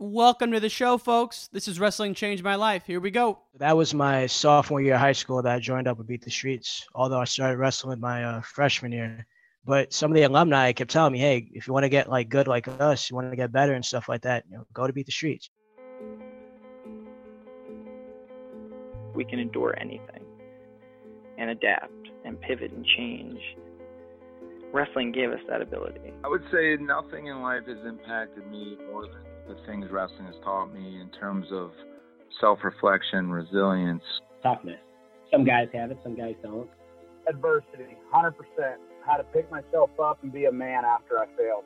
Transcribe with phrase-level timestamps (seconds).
[0.00, 1.48] Welcome to the show, folks.
[1.48, 2.86] This is Wrestling Changed My Life.
[2.86, 3.40] Here we go.
[3.56, 6.30] That was my sophomore year of high school that I joined up with Beat the
[6.30, 9.26] Streets, although I started wrestling my uh, freshman year.
[9.64, 12.28] But some of the alumni kept telling me, hey, if you want to get like
[12.28, 14.86] good like us, you want to get better and stuff like that, you know, go
[14.86, 15.50] to Beat the Streets.
[19.16, 20.24] We can endure anything
[21.38, 23.40] and adapt and pivot and change.
[24.72, 26.12] Wrestling gave us that ability.
[26.22, 30.36] I would say nothing in life has impacted me more than the things wrestling has
[30.44, 31.70] taught me in terms of
[32.40, 34.02] self reflection, resilience,
[34.42, 34.80] toughness.
[35.32, 36.68] Some guys have it, some guys don't.
[37.28, 38.32] Adversity, 100%.
[39.04, 41.64] How to pick myself up and be a man after I failed.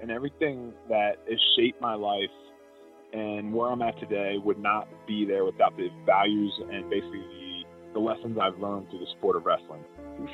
[0.00, 2.30] And everything that has shaped my life
[3.12, 7.62] and where I'm at today would not be there without the values and basically the,
[7.94, 9.84] the lessons I've learned through the sport of wrestling.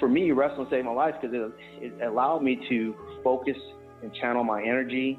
[0.01, 1.37] For me, wrestling saved my life because
[1.81, 3.57] it, it allowed me to focus
[4.03, 5.19] and channel my energy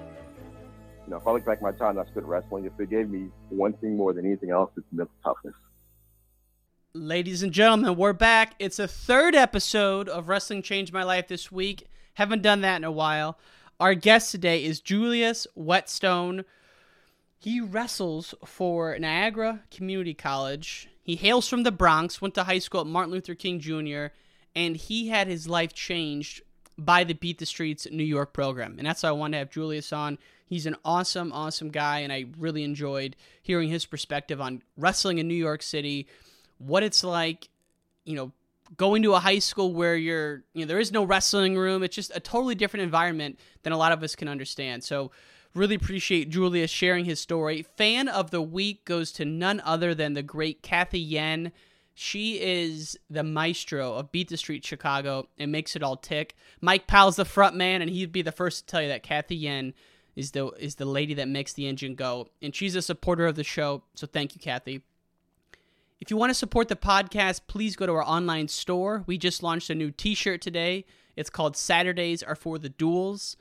[1.07, 3.73] know, if I look back my time I spent wrestling, if it gave me one
[3.73, 5.55] thing more than anything else, it's mental toughness.
[6.93, 8.55] Ladies and gentlemen, we're back.
[8.59, 11.87] It's a third episode of Wrestling Changed My Life this week.
[12.15, 13.37] Haven't done that in a while.
[13.79, 16.43] Our guest today is Julius Whetstone.
[17.39, 20.89] He wrestles for Niagara Community College.
[21.01, 24.13] He hails from the Bronx, went to high school at Martin Luther King Jr.,
[24.55, 26.41] and he had his life changed
[26.77, 28.75] by the Beat the Streets New York program.
[28.77, 30.17] And that's why I wanted to have Julius on.
[30.51, 35.25] He's an awesome, awesome guy, and I really enjoyed hearing his perspective on wrestling in
[35.29, 36.07] New York City,
[36.57, 37.47] what it's like,
[38.03, 38.33] you know,
[38.75, 41.83] going to a high school where you're, you know, there is no wrestling room.
[41.83, 44.83] It's just a totally different environment than a lot of us can understand.
[44.83, 45.11] So,
[45.55, 47.65] really appreciate Julius sharing his story.
[47.77, 51.53] Fan of the week goes to none other than the great Kathy Yen.
[51.93, 56.35] She is the maestro of Beat the Street Chicago and makes it all tick.
[56.59, 59.37] Mike Powell's the front man, and he'd be the first to tell you that Kathy
[59.37, 59.73] Yen
[60.15, 63.35] is the is the lady that makes the engine go, and she's a supporter of
[63.35, 63.83] the show.
[63.95, 64.81] So thank you, Kathy.
[65.99, 69.03] If you want to support the podcast, please go to our online store.
[69.05, 70.85] We just launched a new T-shirt today.
[71.15, 73.37] It's called "Saturdays Are for the Duels."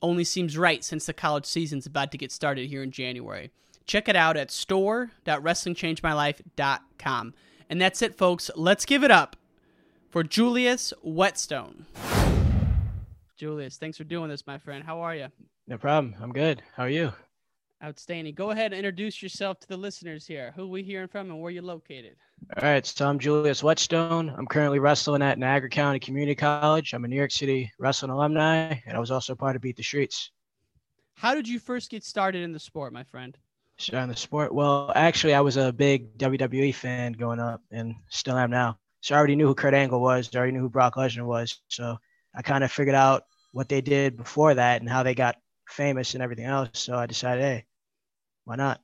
[0.00, 3.50] Only seems right since the college season's about to get started here in January.
[3.84, 7.34] Check it out at store.wrestlingchangemylife.com.
[7.70, 8.50] And that's it, folks.
[8.54, 9.36] Let's give it up
[10.08, 11.86] for Julius Whetstone.
[13.36, 14.84] Julius, thanks for doing this, my friend.
[14.84, 15.28] How are you?
[15.68, 16.14] No problem.
[16.22, 16.62] I'm good.
[16.74, 17.12] How are you?
[17.84, 18.34] Outstanding.
[18.34, 20.54] Go ahead and introduce yourself to the listeners here.
[20.56, 22.16] Who we hearing from and where you're located?
[22.56, 22.86] All right.
[22.86, 24.30] So I'm Julius Whetstone.
[24.30, 26.94] I'm currently wrestling at Niagara County Community College.
[26.94, 29.82] I'm a New York City wrestling alumni, and I was also part of Beat the
[29.82, 30.30] Streets.
[31.16, 33.36] How did you first get started in the sport, my friend?
[33.76, 34.54] Started in the sport.
[34.54, 38.78] Well, actually, I was a big WWE fan going up, and still am now.
[39.02, 40.30] So I already knew who Kurt Angle was.
[40.34, 41.60] I already knew who Brock Lesnar was.
[41.68, 41.98] So
[42.34, 45.36] I kind of figured out what they did before that and how they got
[45.68, 46.70] famous and everything else.
[46.74, 47.66] So I decided, hey,
[48.44, 48.80] why not?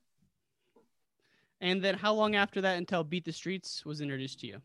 [1.60, 4.60] And then how long after that until Beat the Streets was introduced to you?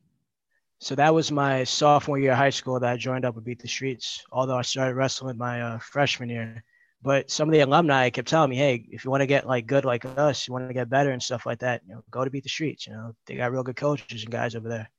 [0.80, 3.60] So that was my sophomore year of high school that I joined up with Beat
[3.60, 6.64] the Streets, although I started wrestling my uh, freshman year.
[7.02, 9.68] But some of the alumni kept telling me, hey, if you want to get like
[9.68, 12.26] good like us, you want to get better and stuff like that, you know, go
[12.26, 12.88] to Beat the Streets.
[12.88, 14.90] You know, they got real good coaches and guys over there.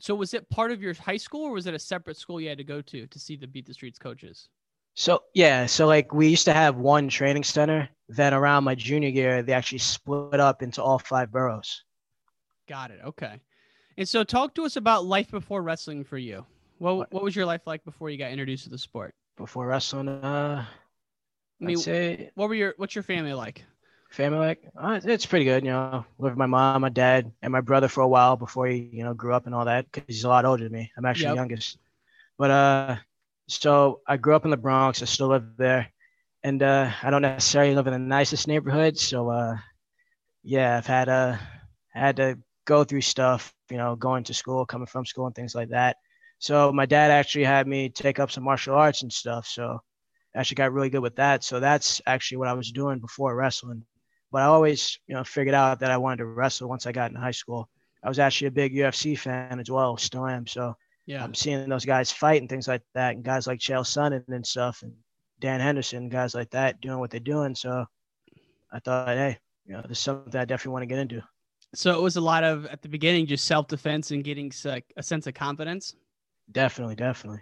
[0.00, 2.48] So was it part of your high school or was it a separate school you
[2.48, 4.48] had to go to to see the Beat the Streets coaches?
[4.94, 7.88] So yeah, so like we used to have one training center.
[8.08, 11.82] Then around my junior year, they actually split up into all five boroughs.
[12.68, 13.00] Got it.
[13.04, 13.40] Okay.
[13.96, 16.44] And so, talk to us about life before wrestling for you.
[16.78, 19.14] What What was your life like before you got introduced to the sport?
[19.36, 20.66] Before wrestling, uh,
[21.60, 23.64] I mean, I'd say what were your What's your family like?
[24.10, 25.64] Family like, uh, it's pretty good.
[25.64, 28.90] You know, with my mom, my dad, and my brother for a while before he,
[28.92, 29.90] you know, grew up and all that.
[29.90, 30.92] Because he's a lot older than me.
[30.96, 31.36] I'm actually yep.
[31.36, 31.78] youngest.
[32.36, 32.96] But uh,
[33.48, 35.02] so I grew up in the Bronx.
[35.02, 35.88] I still live there,
[36.42, 38.98] and uh, I don't necessarily live in the nicest neighborhood.
[38.98, 39.56] So uh,
[40.42, 41.36] yeah, I've had uh,
[41.92, 45.54] had to go through stuff, you know, going to school, coming from school, and things
[45.54, 45.96] like that.
[46.38, 49.46] So my dad actually had me take up some martial arts and stuff.
[49.46, 49.80] So
[50.34, 51.44] I actually got really good with that.
[51.44, 53.84] So that's actually what I was doing before wrestling.
[54.32, 57.10] But I always, you know, figured out that I wanted to wrestle once I got
[57.10, 57.68] in high school.
[58.02, 60.46] I was actually a big UFC fan as well, still am.
[60.46, 60.74] So
[61.06, 64.24] yeah, I'm seeing those guys fight and things like that, and guys like Chael Sonnen
[64.28, 64.92] and stuff, and
[65.40, 67.54] Dan Henderson, guys like that, doing what they're doing.
[67.54, 67.84] So
[68.72, 71.22] I thought, hey, you know, there's something I definitely want to get into.
[71.74, 74.52] So it was a lot of at the beginning just self defense and getting
[74.96, 75.96] a sense of confidence.
[76.50, 77.40] Definitely, definitely.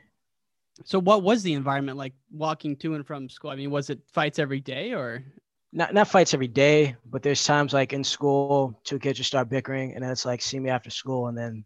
[0.84, 3.50] So what was the environment like walking to and from school?
[3.50, 5.24] I mean, was it fights every day or
[5.72, 9.48] not not fights every day, but there's times like in school, two kids just start
[9.48, 11.64] bickering and then it's like see me after school and then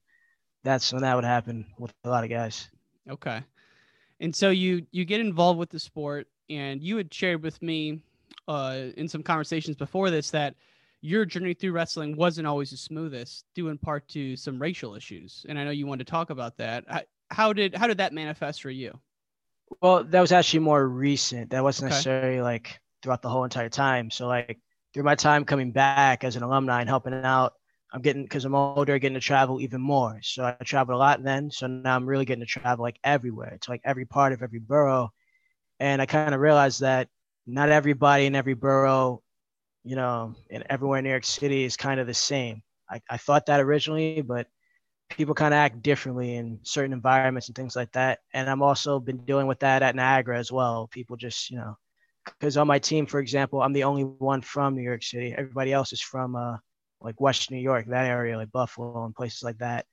[0.65, 2.69] that's when that would happen with a lot of guys.
[3.09, 3.43] Okay.
[4.21, 8.01] And so you you get involved with the sport and you had shared with me
[8.49, 10.55] uh in some conversations before this that
[11.05, 15.45] your journey through wrestling wasn't always the smoothest, due in part to some racial issues.
[15.51, 17.07] And I know you wanted to talk about that.
[17.31, 18.99] How did how did that manifest for you?
[19.83, 21.51] Well, that was actually more recent.
[21.51, 21.97] That wasn't okay.
[21.97, 24.11] necessarily like throughout the whole entire time.
[24.11, 24.59] So like
[24.95, 27.55] through my time coming back as an alumni and helping out,
[27.95, 30.19] I'm getting because I'm older, getting to travel even more.
[30.23, 31.51] So I traveled a lot then.
[31.51, 33.57] So now I'm really getting to travel like everywhere.
[33.59, 35.11] to like every part of every borough.
[35.81, 37.09] And I kind of realized that
[37.47, 39.23] not everybody in every borough
[39.85, 42.63] you know, and everywhere in New York City is kind of the same.
[42.91, 44.47] I, I thought that originally, but
[45.11, 48.21] people kind of act differently in certain environments and things like that.
[48.33, 50.89] And I'm also been dealing with that at Niagara as well.
[50.89, 51.77] People just, you know,
[52.25, 55.35] because on my team, for example, I'm the only one from New York City.
[55.37, 56.57] Everybody else is from uh,
[57.01, 59.87] like West New York, that area, like Buffalo and places like that.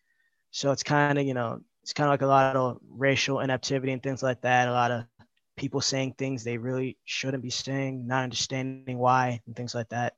[0.52, 3.92] So it's kind of, you know, it's kind of like a lot of racial inactivity
[3.92, 4.68] and things like that.
[4.68, 5.06] A lot of
[5.58, 10.14] people saying things they really shouldn't be saying, not understanding why, and things like that.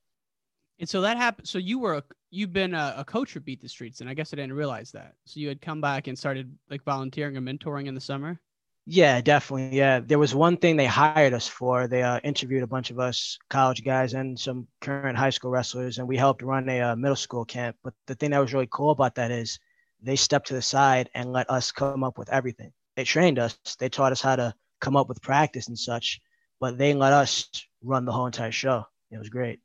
[0.79, 1.47] And so that happened.
[1.47, 4.13] So you were a, you've been a, a, coach for Beat the Streets, and I
[4.13, 5.13] guess I didn't realize that.
[5.25, 8.39] So you had come back and started like volunteering and mentoring in the summer.
[8.85, 9.77] Yeah, definitely.
[9.77, 11.87] Yeah, there was one thing they hired us for.
[11.87, 15.99] They uh, interviewed a bunch of us college guys and some current high school wrestlers,
[15.99, 17.77] and we helped run a uh, middle school camp.
[17.81, 19.57] But the thing that was really cool about that is
[20.01, 22.73] they stepped to the side and let us come up with everything.
[22.97, 23.57] They trained us.
[23.79, 26.19] They taught us how to come up with practice and such,
[26.59, 27.49] but they let us
[27.81, 28.85] run the whole entire show.
[29.11, 29.61] It was great.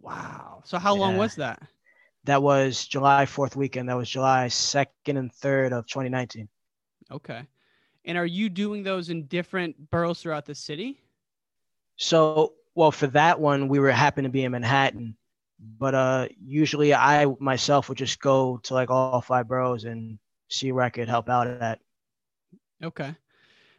[0.00, 0.62] Wow.
[0.64, 1.00] So how yeah.
[1.02, 1.60] long was that?
[2.24, 3.90] That was July 4th weekend.
[3.90, 4.86] That was July 2nd
[5.18, 6.48] and 3rd of 2019.
[7.10, 7.42] Okay.
[8.08, 11.00] And are you doing those in different boroughs throughout the city?
[11.96, 15.16] So, well, for that one, we were happen to be in Manhattan,
[15.78, 20.18] but uh, usually I myself would just go to like all five boroughs and
[20.48, 21.78] see where I could help out at.
[22.82, 23.14] Okay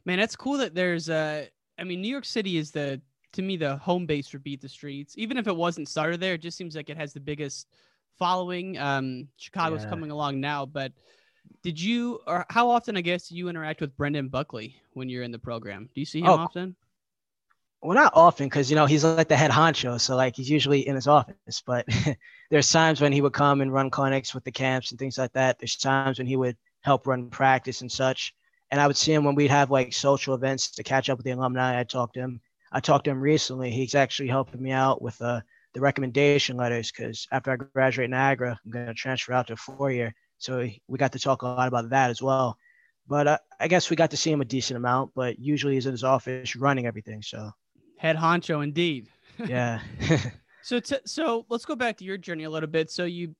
[0.09, 1.45] man, that's cool that there's uh
[1.77, 3.01] I mean, New York City is the
[3.33, 5.13] to me the home base for Beat the Streets.
[5.17, 7.67] Even if it wasn't started there, it just seems like it has the biggest
[8.17, 8.77] following.
[8.77, 9.89] Um, Chicago's yeah.
[9.89, 10.91] coming along now, but
[11.63, 15.23] did you or how often I guess do you interact with Brendan Buckley when you're
[15.23, 15.89] in the program?
[15.93, 16.75] Do you see him oh, often?
[17.81, 20.87] Well, not often because you know he's like the head honcho, so like he's usually
[20.87, 21.63] in his office.
[21.65, 21.87] But
[22.49, 25.33] there's times when he would come and run clinics with the camps and things like
[25.33, 25.59] that.
[25.59, 28.33] There's times when he would help run practice and such
[28.71, 31.25] and I would see him when we'd have like social events to catch up with
[31.25, 31.79] the alumni.
[31.79, 32.41] I talked to him.
[32.71, 33.71] I talked to him recently.
[33.71, 35.41] He's actually helping me out with uh,
[35.73, 39.57] the recommendation letters because after I graduate Niagara, I'm going to transfer out to a
[39.57, 40.13] four year.
[40.39, 42.57] So we got to talk a lot about that as well.
[43.07, 45.85] But uh, I guess we got to see him a decent amount, but usually he's
[45.87, 47.21] in his office running everything.
[47.21, 47.51] So
[47.97, 49.07] head honcho indeed.
[49.45, 49.79] Yeah.
[50.61, 52.91] so t- so let's go back to your journey a little bit.
[52.91, 53.35] So you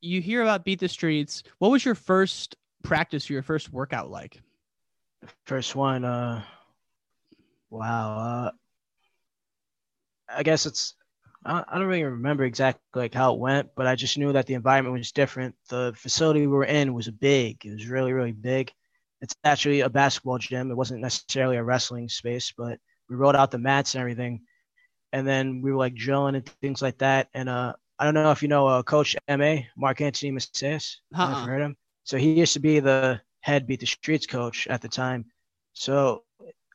[0.00, 1.42] you hear about beat the streets.
[1.58, 4.40] What was your first practice, your first workout like?
[5.46, 6.42] First one, uh,
[7.70, 8.18] wow.
[8.18, 8.50] Uh,
[10.28, 10.94] I guess it's
[11.44, 14.46] I, I don't really remember exactly like how it went, but I just knew that
[14.46, 15.54] the environment was different.
[15.68, 17.64] The facility we were in was big.
[17.64, 18.72] It was really really big.
[19.22, 20.70] It's actually a basketball gym.
[20.70, 24.40] It wasn't necessarily a wrestling space, but we rolled out the mats and everything,
[25.12, 27.28] and then we were like drilling and things like that.
[27.34, 31.00] And uh, I don't know if you know uh, Coach Ma Mark Anthony Macias.
[31.14, 31.46] Uh-uh.
[31.46, 31.76] heard him.
[32.04, 35.26] So he used to be the head beat the streets coach at the time.
[35.74, 36.24] So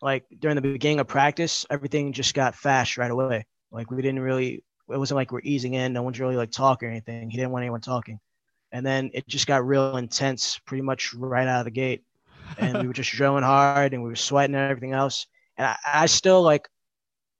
[0.01, 3.46] like during the beginning of practice, everything just got fast right away.
[3.72, 6.88] Like we didn't really it wasn't like we're easing in, no one's really like talking
[6.88, 7.30] or anything.
[7.30, 8.20] He didn't want anyone talking.
[8.72, 12.04] And then it just got real intense pretty much right out of the gate.
[12.60, 15.26] And we were just drilling hard and we were sweating and everything else.
[15.58, 16.68] And I, I still like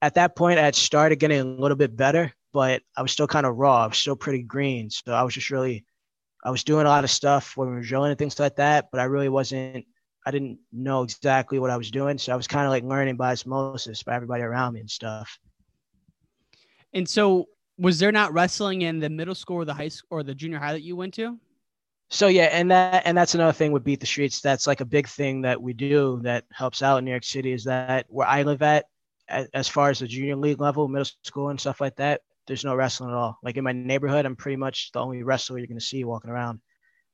[0.02, 3.26] at that point I had started getting a little bit better, but I was still
[3.26, 3.84] kind of raw.
[3.84, 4.90] I was still pretty green.
[4.90, 5.84] So I was just really
[6.46, 8.88] I was doing a lot of stuff when we were drilling and things like that,
[8.92, 9.84] but I really wasn't.
[10.24, 13.16] I didn't know exactly what I was doing, so I was kind of like learning
[13.16, 15.38] by osmosis by everybody around me and stuff.
[16.92, 20.22] And so, was there not wrestling in the middle school or the high school or
[20.22, 21.38] the junior high that you went to?
[22.08, 24.40] So yeah, and that and that's another thing with Beat the Streets.
[24.40, 27.52] That's like a big thing that we do that helps out in New York City
[27.52, 28.86] is that where I live at,
[29.28, 32.76] as far as the junior league level, middle school and stuff like that, there's no
[32.76, 33.38] wrestling at all.
[33.42, 36.30] Like in my neighborhood, I'm pretty much the only wrestler you're going to see walking
[36.30, 36.60] around.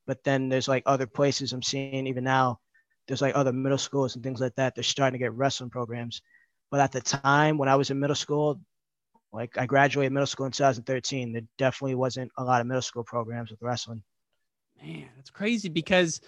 [0.07, 2.61] But then there's like other places I'm seeing even now.
[3.09, 4.75] There's like other middle schools and things like that.
[4.75, 6.21] They're starting to get wrestling programs.
[6.71, 8.61] But at the time when I was in middle school,
[9.33, 11.33] Like I graduated middle school in 2013.
[11.33, 14.03] There definitely wasn't a lot of middle school programs with wrestling.
[14.83, 16.21] Man, that's crazy because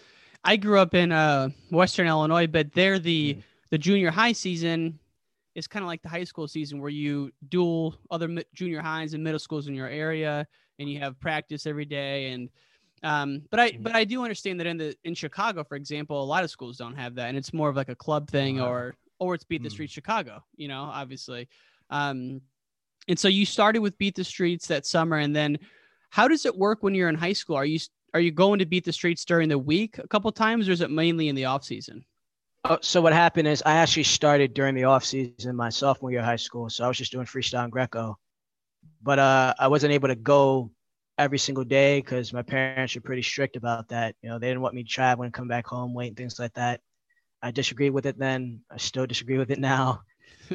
[0.42, 3.42] I grew up in uh, Western Illinois, but there the mm.
[3.70, 4.98] the junior high season
[5.54, 9.22] is kind of like the high school season where you duel other junior highs and
[9.22, 10.46] middle schools in your area,
[10.78, 12.30] and you have practice every day.
[12.30, 12.48] And
[13.02, 16.24] um, but I but I do understand that in the in Chicago, for example, a
[16.24, 18.94] lot of schools don't have that, and it's more of like a club thing, or
[19.18, 19.72] or it's beat the mm.
[19.72, 20.42] streets Chicago.
[20.56, 21.48] You know, obviously.
[21.90, 22.40] Um,
[23.08, 25.58] and so you started with beat the streets that summer, and then
[26.10, 27.56] how does it work when you're in high school?
[27.56, 27.78] Are you
[28.14, 30.80] are you going to beat the streets during the week a couple times, or is
[30.80, 32.04] it mainly in the off season?
[32.64, 36.20] Oh, so what happened is I actually started during the off season my sophomore year
[36.20, 36.70] of high school.
[36.70, 38.18] So I was just doing freestyle and Greco,
[39.02, 40.70] but uh, I wasn't able to go
[41.18, 44.14] every single day because my parents were pretty strict about that.
[44.22, 46.80] You know, they didn't want me traveling, come back home, wait, things like that.
[47.42, 48.60] I disagreed with it then.
[48.70, 50.02] I still disagree with it now.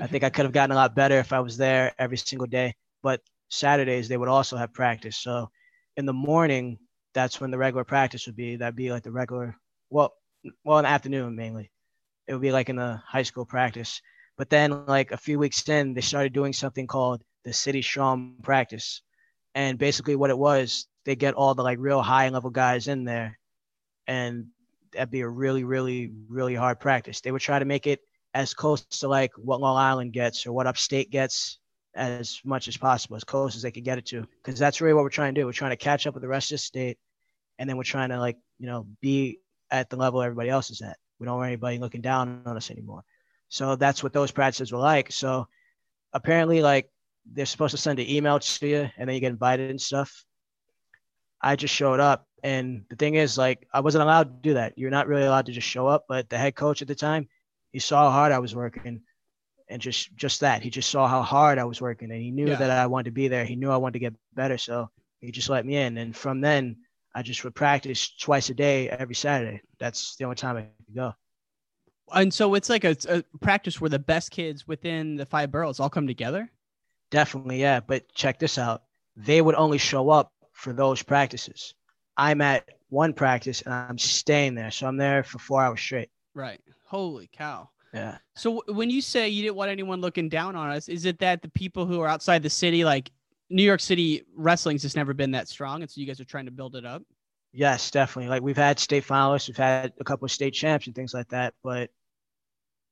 [0.02, 2.48] I think I could have gotten a lot better if I was there every single
[2.48, 2.76] day.
[3.02, 5.18] But Saturdays they would also have practice.
[5.18, 5.50] So
[5.98, 6.78] in the morning,
[7.14, 8.56] that's when the regular practice would be.
[8.56, 9.56] That'd be like the regular,
[9.90, 10.14] well,
[10.64, 11.72] well, in the afternoon mainly.
[12.28, 14.02] It would be like in the high school practice.
[14.38, 18.36] But then, like a few weeks in, they started doing something called the City Strong
[18.44, 19.02] practice.
[19.56, 23.04] And basically, what it was, they get all the like real high level guys in
[23.04, 23.38] there,
[24.08, 24.48] and
[24.94, 27.20] that'd be a really, really, really hard practice.
[27.20, 28.00] They would try to make it
[28.34, 31.60] as close to like what Long Island gets or what upstate gets
[31.96, 34.28] as much as possible, as close as they could get it to.
[34.44, 35.46] Because that's really what we're trying to do.
[35.46, 36.98] We're trying to catch up with the rest of the state,
[37.58, 39.40] and then we're trying to like you know be
[39.72, 40.98] at the level everybody else is at.
[41.20, 43.04] We don't want anybody looking down on us anymore.
[43.50, 45.12] So that's what those practices were like.
[45.12, 45.48] So
[46.14, 46.90] apparently, like
[47.32, 50.26] they're supposed to send an email to you, and then you get invited and stuff.
[51.42, 54.78] I just showed up, and the thing is, like, I wasn't allowed to do that.
[54.78, 56.06] You're not really allowed to just show up.
[56.08, 57.30] But the head coach at the time,
[57.72, 59.02] he saw how hard I was working,
[59.70, 62.48] and just just that he just saw how hard I was working and he knew
[62.48, 62.56] yeah.
[62.56, 63.46] that I wanted to be there.
[63.46, 64.90] He knew I wanted to get better, so
[65.22, 65.98] he just let me in.
[65.98, 66.78] And from then,
[67.14, 69.62] I just would practice twice a day every Saturday.
[69.80, 71.14] That's the only time I could go.
[72.12, 75.80] And so it's like a, a practice where the best kids within the five boroughs
[75.80, 76.50] all come together.
[77.12, 77.80] Definitely, yeah.
[77.80, 78.84] But check this out:
[79.16, 81.76] they would only show up for those practices.
[82.18, 86.10] I'm at one practice and I'm staying there, so I'm there for four hours straight.
[86.34, 86.62] Right.
[86.86, 87.70] Holy cow.
[87.94, 88.18] Yeah.
[88.36, 91.42] So when you say you didn't want anyone looking down on us, is it that
[91.42, 93.12] the people who are outside the city, like
[93.50, 96.46] New York City wrestling's just never been that strong, and so you guys are trying
[96.46, 97.02] to build it up?
[97.52, 98.30] Yes, definitely.
[98.30, 101.30] Like we've had state finalists, we've had a couple of state champs and things like
[101.30, 101.90] that, but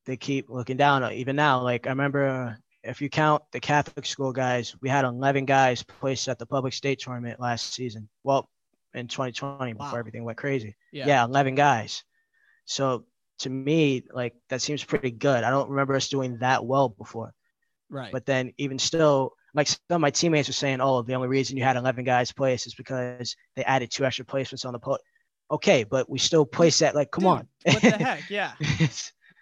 [0.05, 1.11] they keep looking down.
[1.13, 2.53] Even now, like I remember, uh,
[2.83, 6.73] if you count the Catholic school guys, we had 11 guys placed at the public
[6.73, 8.09] state tournament last season.
[8.23, 8.49] Well,
[8.93, 9.85] in 2020 wow.
[9.85, 10.75] before everything went crazy.
[10.91, 11.07] Yeah.
[11.07, 12.03] yeah, 11 guys.
[12.65, 13.05] So
[13.39, 15.43] to me, like that seems pretty good.
[15.43, 17.33] I don't remember us doing that well before.
[17.89, 18.11] Right.
[18.11, 21.57] But then even still, like some of my teammates were saying, oh, the only reason
[21.57, 25.01] you had 11 guys place is because they added two extra placements on the put.
[25.49, 26.93] Okay, but we still place that.
[26.93, 27.47] Like, come Dude, on.
[27.63, 28.23] what the heck?
[28.29, 28.51] Yeah.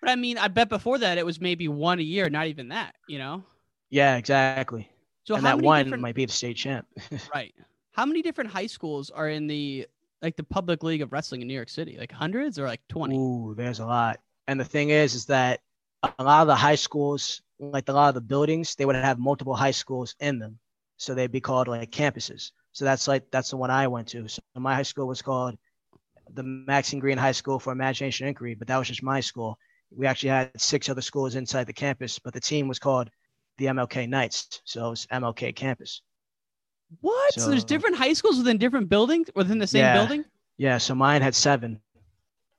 [0.02, 2.70] but I mean, I bet before that it was maybe one a year, not even
[2.70, 2.96] that.
[3.08, 3.44] You know.
[3.90, 4.90] Yeah, exactly.
[5.24, 6.02] So and that one different...
[6.02, 6.86] might be the state champ.
[7.34, 7.54] right.
[7.92, 9.88] How many different high schools are in the
[10.22, 11.98] like the public league of wrestling in New York City?
[11.98, 13.16] Like hundreds or like 20?
[13.16, 14.20] Ooh, there's a lot.
[14.48, 15.62] And the thing is, is that
[16.18, 19.20] a lot of the high schools, like a lot of the buildings, they would have
[19.20, 20.60] multiple high schools in them.
[20.98, 22.52] So they'd be called like campuses.
[22.72, 24.28] So that's like, that's the one I went to.
[24.28, 25.58] So my high school was called
[26.34, 29.58] the Maxine Greene High School for Imagination Inquiry, but that was just my school.
[29.92, 33.10] We actually had six other schools inside the campus, but the team was called
[33.58, 34.62] the MLK Knights.
[34.66, 36.02] So it was MLK campus.
[37.02, 37.34] What?
[37.34, 40.26] So, so, there's different high schools within different buildings within the same yeah, building?
[40.58, 40.78] Yeah.
[40.78, 41.82] So mine had seven.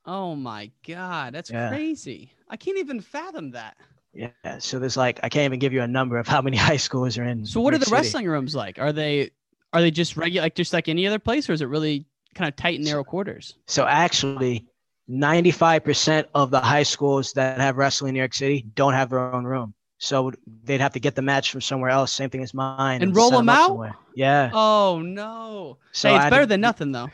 [0.04, 1.68] Oh my god, that's yeah.
[1.68, 2.32] crazy.
[2.48, 3.76] I can't even fathom that.
[4.12, 4.30] Yeah.
[4.58, 7.18] So there's like I can't even give you a number of how many high schools
[7.18, 7.44] are in.
[7.44, 7.94] So what are the City.
[7.94, 8.78] wrestling rooms like?
[8.78, 9.30] Are they
[9.72, 12.48] are they just regular like just like any other place, or is it really kind
[12.48, 13.56] of tight and narrow quarters?
[13.66, 14.66] So actually,
[15.10, 19.20] 95% of the high schools that have wrestling in New York City don't have their
[19.20, 19.74] own room.
[19.98, 20.32] So
[20.64, 22.12] they'd have to get the match from somewhere else.
[22.12, 22.96] Same thing as mine.
[22.96, 23.68] And, and roll them, them out.
[23.68, 23.96] Somewhere.
[24.14, 24.50] Yeah.
[24.52, 25.78] Oh no.
[25.92, 27.08] So hey, it's better to, than nothing though.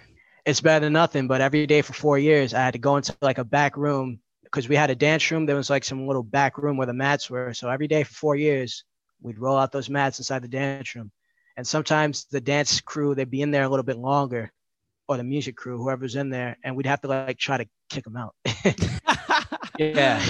[0.45, 1.29] It's better than nothing.
[1.29, 4.19] But every day for four years, I had to go into like a back room
[4.43, 5.47] because we had a dance room.
[5.47, 7.55] There was like some little back room where the mats were.
[7.55, 8.85] So every day for four years,
[9.23, 11.13] we'd roll out those mats inside the dance room.
[11.57, 14.51] And sometimes the dance crew they'd be in there a little bit longer,
[15.07, 18.05] or the music crew, whoever's in there, and we'd have to like try to kick
[18.05, 18.35] them out.
[19.79, 20.23] yeah.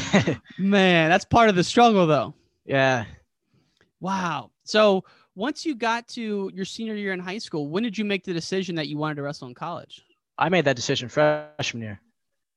[0.58, 2.34] Man, that's part of the struggle though.
[2.64, 3.04] Yeah.
[4.00, 4.50] Wow.
[4.64, 5.04] So
[5.34, 8.32] once you got to your senior year in high school, when did you make the
[8.32, 10.02] decision that you wanted to wrestle in college?
[10.38, 12.00] I made that decision freshman year.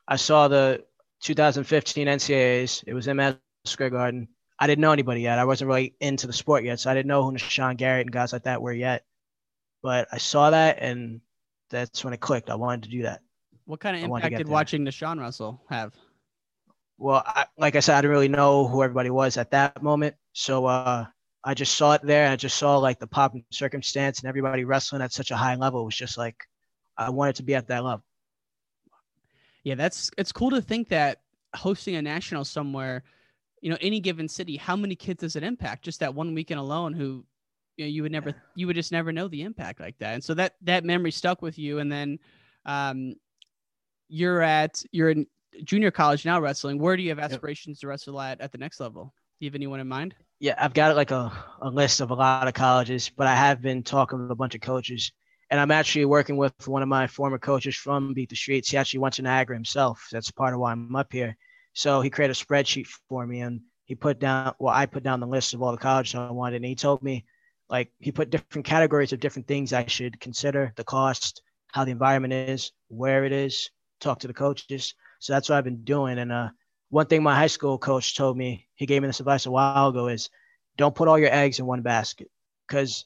[0.07, 0.83] I saw the
[1.21, 2.83] 2015 NCAAs.
[2.87, 4.27] It was in Madison Square Garden.
[4.59, 5.39] I didn't know anybody yet.
[5.39, 8.11] I wasn't really into the sport yet, so I didn't know who Sean Garrett and
[8.11, 9.03] guys like that were yet.
[9.83, 11.21] But I saw that, and
[11.69, 12.49] that's when it clicked.
[12.49, 13.21] I wanted to do that.
[13.65, 15.93] What kind of impact did watching Sean Russell have?
[16.97, 20.15] Well, I, like I said, I didn't really know who everybody was at that moment,
[20.33, 21.05] so uh,
[21.43, 24.29] I just saw it there, and I just saw like the pop and circumstance, and
[24.29, 25.81] everybody wrestling at such a high level.
[25.81, 26.37] It was just like
[26.97, 28.03] I wanted to be at that level.
[29.63, 31.21] Yeah, that's it's cool to think that
[31.55, 33.03] hosting a national somewhere,
[33.61, 35.83] you know, any given city, how many kids does it impact?
[35.83, 37.25] Just that one weekend alone, who
[37.75, 40.23] you know you would never you would just never know the impact like that, and
[40.23, 42.19] so that that memory stuck with you, and then
[42.65, 43.15] um,
[44.07, 45.27] you're at you're in
[45.63, 46.79] junior college now wrestling.
[46.79, 47.81] Where do you have aspirations yep.
[47.81, 49.13] to wrestle at at the next level?
[49.39, 50.15] Do you have anyone in mind?
[50.39, 51.31] Yeah, I've got like a,
[51.61, 54.55] a list of a lot of colleges, but I have been talking with a bunch
[54.55, 55.11] of coaches
[55.49, 58.69] and I'm actually working with one of my former coaches from Beat the Streets.
[58.69, 60.07] He actually went to Niagara himself.
[60.11, 61.37] That's part of why I'm up here.
[61.73, 65.19] So he created a spreadsheet for me, and he put down well, I put down
[65.19, 67.25] the list of all the colleges I wanted, and he told me
[67.69, 71.41] like he put different categories of different things I should consider: the cost,
[71.73, 73.69] how the environment is, where it is,
[73.99, 74.95] talk to the coaches.
[75.25, 76.19] So that's what I've been doing.
[76.19, 76.49] And uh,
[76.89, 79.87] one thing my high school coach told me, he gave me this advice a while
[79.87, 80.29] ago, is
[80.77, 82.29] don't put all your eggs in one basket,
[82.67, 83.05] because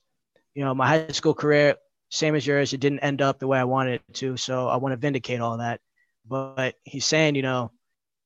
[0.53, 1.75] you know my high school career
[2.09, 2.73] same as yours.
[2.73, 4.35] It didn't end up the way I wanted it to.
[4.35, 5.79] So I want to vindicate all that.
[6.27, 7.71] But he's saying, you know,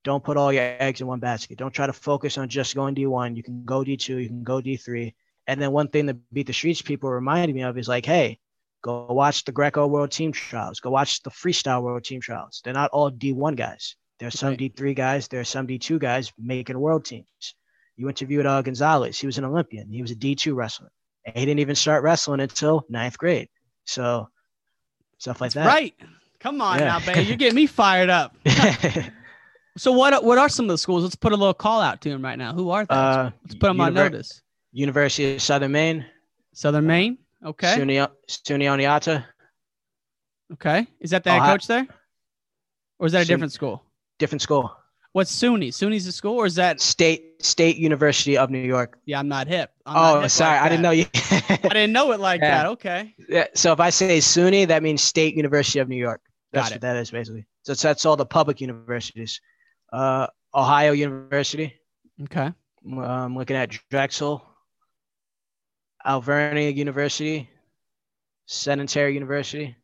[0.04, 1.60] don't put all your eggs in one basket.
[1.60, 3.36] Don't try to focus on just going D1.
[3.36, 5.14] You can go D2, you can go D3.
[5.46, 8.40] And then one thing that Beat the Streets people reminded me of is like, hey,
[8.84, 10.80] go watch the Greco World Team Trials.
[10.80, 12.62] Go watch the Freestyle World Team Trials.
[12.63, 13.96] They're not all D1 guys.
[14.20, 14.60] There's some right.
[14.60, 15.28] D3 guys.
[15.28, 17.56] There's some D2 guys making world teams.
[17.98, 19.20] You interviewed uh, Gonzalez.
[19.20, 19.92] He was an Olympian.
[19.92, 20.92] He was a D2 wrestler.
[21.25, 23.50] And he didn't even start wrestling until ninth grade.
[23.86, 24.30] So
[25.18, 25.74] stuff like That's that.
[25.74, 25.96] Right.
[26.40, 26.86] Come on yeah.
[26.86, 27.22] now, baby.
[27.22, 28.36] You're getting me fired up.
[29.78, 31.04] so what what are some of the schools?
[31.04, 32.54] Let's put a little call out to them right now.
[32.54, 32.94] Who are they?
[32.94, 34.42] Uh, Let's put them Univer- on notice.
[34.74, 36.06] University of Southern Maine.
[36.54, 37.18] Southern Maine.
[37.46, 37.76] Okay.
[37.76, 39.26] SUNY, SUNY Oneonta.
[40.54, 40.88] Okay.
[41.00, 41.88] Is that the head coach there?
[43.00, 43.84] Or is that a different school?
[44.20, 44.76] Different school.
[45.13, 45.70] What's SUNY?
[45.70, 48.98] SUNY's a school, or is that State State University of New York?
[49.06, 49.72] Yeah, I'm not hip.
[49.86, 51.06] I'm oh, not hip sorry, like I didn't know you.
[51.13, 52.63] I didn't know it like yeah.
[52.63, 52.65] that.
[52.72, 53.13] Okay.
[53.30, 53.48] Yeah.
[53.54, 56.22] So if I say SUNY, that means State University of New York.
[56.52, 57.46] That's Got what that is basically.
[57.63, 59.39] So that's all the public universities.
[59.91, 61.74] Uh, Ohio University.
[62.24, 62.52] Okay.
[62.86, 64.44] I'm looking at Drexel,
[66.06, 67.50] Alvernia University,
[68.46, 69.76] Centenary University.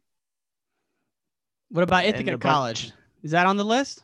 [1.69, 2.91] What about Ithaca College?
[3.23, 4.03] Is that on the list?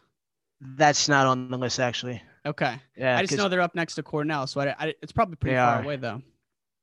[0.61, 2.21] That's not on the list, actually.
[2.45, 2.75] Okay.
[2.95, 3.17] Yeah.
[3.17, 5.77] I just know they're up next to Cornell, so I, I, it's probably pretty far
[5.77, 5.83] are.
[5.83, 6.21] away, though.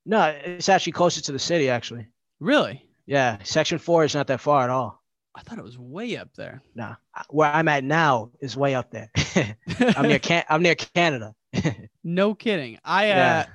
[0.05, 2.07] No, it's actually closer to the city, actually.
[2.39, 2.85] Really?
[3.05, 3.37] Yeah.
[3.43, 5.01] Section four is not that far at all.
[5.35, 6.61] I thought it was way up there.
[6.75, 6.95] No,
[7.29, 9.09] where I'm at now is way up there.
[9.95, 11.33] I'm near Can- I'm near Canada.
[12.03, 12.77] no kidding.
[12.83, 13.45] I uh, yeah.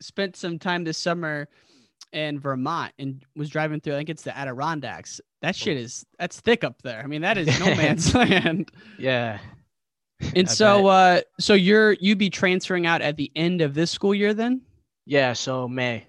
[0.00, 1.48] Spent some time this summer
[2.12, 3.94] in Vermont and was driving through.
[3.94, 5.20] I think it's the Adirondacks.
[5.42, 7.00] That shit is that's thick up there.
[7.02, 8.70] I mean, that is no man's land.
[8.98, 9.38] Yeah.
[10.34, 14.14] And so, uh, so you're you'd be transferring out at the end of this school
[14.14, 14.62] year, then?
[15.06, 15.32] Yeah.
[15.32, 16.06] So May.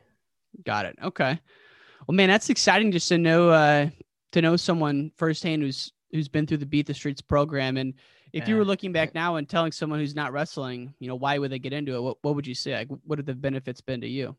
[0.63, 0.97] Got it.
[1.03, 1.39] Okay.
[2.07, 3.89] Well, man, that's exciting just to know uh,
[4.31, 7.77] to know someone firsthand who's who's been through the Beat the Streets program.
[7.77, 7.93] And
[8.35, 8.49] if yeah.
[8.49, 11.51] you were looking back now and telling someone who's not wrestling, you know, why would
[11.51, 12.01] they get into it?
[12.01, 12.75] What what would you say?
[12.75, 14.35] Like, what have the benefits been to you?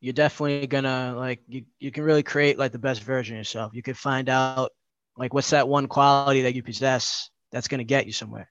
[0.00, 1.64] You're definitely gonna like you.
[1.78, 3.72] You can really create like the best version of yourself.
[3.72, 4.72] You could find out
[5.16, 8.50] like what's that one quality that you possess that's gonna get you somewhere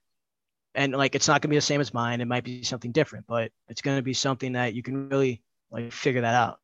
[0.74, 2.20] and like it's not gonna be the same as mine.
[2.20, 5.92] It might be something different, but it's gonna be something that you can really like
[5.92, 6.60] figure that out.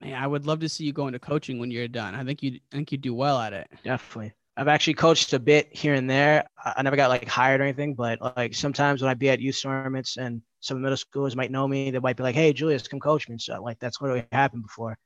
[0.00, 2.14] Man, I would love to see you go into coaching when you're done.
[2.14, 3.68] I think you I think you'd do well at it.
[3.84, 4.32] Definitely.
[4.58, 6.44] I've actually coached a bit here and there.
[6.64, 9.62] I never got like hired or anything, but like sometimes when I'd be at youth
[9.62, 12.98] tournaments and some middle schoolers might know me, they might be like, "Hey, Julius, come
[12.98, 14.98] coach me." And So like that's literally happened before,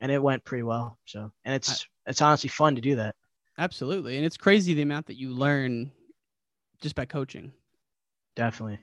[0.00, 0.98] and it went pretty well.
[1.04, 3.14] So and it's I, it's honestly fun to do that.
[3.58, 5.92] Absolutely, and it's crazy the amount that you learn
[6.80, 7.52] just by coaching.
[8.34, 8.80] Definitely.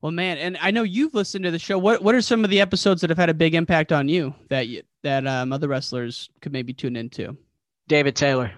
[0.00, 1.76] Well, man, and I know you've listened to the show.
[1.76, 4.34] What What are some of the episodes that have had a big impact on you
[4.48, 7.36] that you, that um, other wrestlers could maybe tune into?
[7.88, 8.52] David Taylor.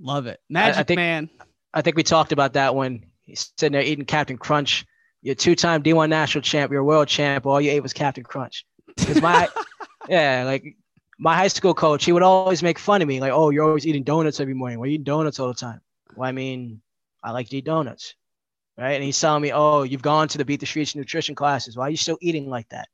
[0.00, 1.30] Love it, Magic I, I think, Man.
[1.74, 4.86] I think we talked about that when he's sitting there eating Captain Crunch.
[5.22, 6.70] You're two time D1 national champ.
[6.70, 7.46] You're a world champ.
[7.46, 8.64] All you ate was Captain Crunch.
[8.96, 9.48] Because my,
[10.08, 10.76] yeah, like
[11.18, 13.86] my high school coach, he would always make fun of me, like, "Oh, you're always
[13.86, 14.78] eating donuts every morning.
[14.78, 15.80] Why are you eating donuts all the time?"
[16.14, 16.80] Well, I mean,
[17.22, 18.14] I like to eat donuts
[18.78, 18.92] right?
[18.92, 21.76] And he's telling me, oh, you've gone to the Beat the Streets nutrition classes.
[21.76, 22.88] Why are you still eating like that?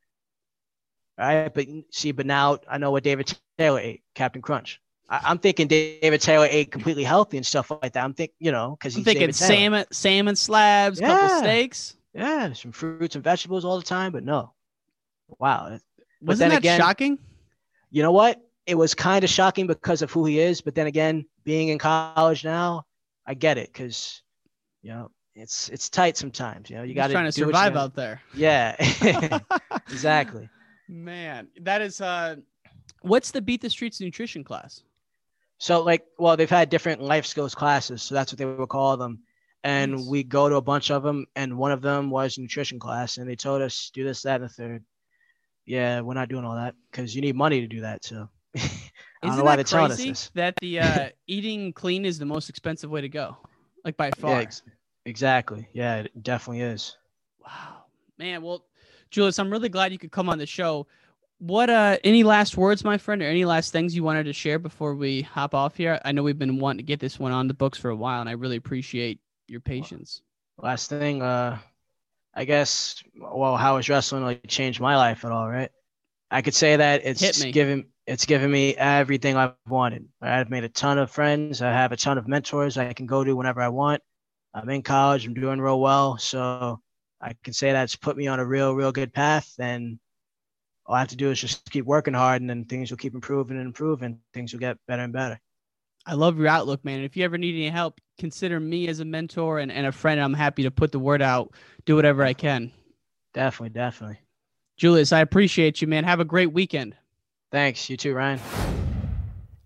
[1.19, 1.53] Right?
[1.53, 4.81] But see, but now I know what David Taylor ate, Captain Crunch.
[5.09, 8.05] I, am thinking David Taylor ate completely healthy and stuff like that.
[8.05, 11.09] I'm thinking, you know, because he's thinking salmon, salmon slabs, yeah.
[11.09, 11.97] couple steaks.
[12.15, 14.53] yeah, some fruits and vegetables all the time, but no.
[15.39, 15.79] Wow.
[16.23, 17.19] Wasn't that again, shocking?
[17.91, 18.41] You know what?
[18.67, 21.79] It was kind of shocking because of who he is, but then again, being in
[21.79, 22.87] college now,
[23.27, 24.23] I get it because,
[24.83, 26.71] you know, it's it's tight sometimes.
[26.71, 28.23] You know, you got trying to what survive out there.
[28.35, 28.77] Yeah,
[29.91, 30.49] exactly.
[30.89, 32.37] Man, that is uh
[33.03, 34.83] what's the beat the streets nutrition class?
[35.59, 38.97] So like, well, they've had different life skills classes, so that's what they would call
[38.97, 39.21] them.
[39.63, 40.07] And Nice.
[40.07, 43.29] we go to a bunch of them, and one of them was nutrition class, and
[43.29, 44.85] they told us do this, that, and the third.
[45.67, 48.05] Yeah, we're not doing all that because you need money to do that.
[48.05, 48.61] So I
[49.27, 50.31] don't Isn't know why they're telling us crazy this.
[50.35, 53.37] that the uh, eating clean is the most expensive way to go?
[53.85, 54.31] Like by far.
[54.33, 54.63] Yeah, ex-
[55.07, 55.69] exactly.
[55.73, 56.97] Yeah, it definitely is.
[57.45, 57.85] Wow.
[58.19, 58.67] Man, well,
[59.11, 60.87] Julius, I'm really glad you could come on the show.
[61.39, 64.59] What uh any last words, my friend, or any last things you wanted to share
[64.59, 66.01] before we hop off here?
[66.05, 68.21] I know we've been wanting to get this one on the books for a while,
[68.21, 70.23] and I really appreciate your patience.
[70.59, 71.59] Last thing, uh,
[72.35, 73.03] I guess.
[73.17, 75.49] Well, how has wrestling like changed my life at all?
[75.49, 75.71] Right?
[76.31, 80.07] I could say that it's given it's given me everything I've wanted.
[80.21, 81.63] I've made a ton of friends.
[81.63, 84.03] I have a ton of mentors I can go to whenever I want.
[84.53, 85.27] I'm in college.
[85.27, 86.81] I'm doing real well, so
[87.21, 89.53] I can say that's put me on a real, real good path.
[89.59, 89.99] And
[90.87, 93.15] all I have to do is just keep working hard, and then things will keep
[93.15, 94.21] improving and improving.
[94.33, 95.41] Things will get better and better.
[96.07, 96.97] I love your outlook, man.
[96.97, 99.93] And if you ever need any help, consider me as a mentor and, and a
[99.93, 100.21] friend.
[100.21, 101.55] I'm happy to put the word out,
[101.87, 102.71] do whatever I can.
[103.33, 104.19] Definitely, definitely.
[104.77, 106.05] Julius, I appreciate you, man.
[106.05, 106.95] Have a great weekend.
[107.51, 107.89] Thanks.
[107.89, 108.41] You too, Ryan.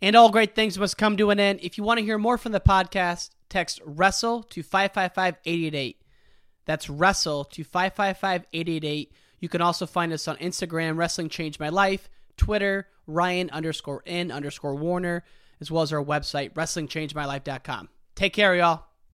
[0.00, 1.60] And all great things must come to an end.
[1.62, 6.02] If you want to hear more from the podcast, text WRESTLE to 555 888.
[6.66, 9.12] That's WRESTLE to 555 888.
[9.40, 14.30] You can also find us on Instagram, Wrestling Changed My Life, Twitter, Ryan underscore in
[14.30, 15.24] underscore Warner,
[15.60, 17.88] as well as our website, WrestlingChangedMyLife.com.
[18.14, 18.87] Take care, y'all.